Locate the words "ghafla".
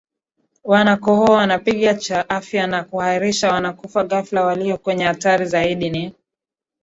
4.03-4.45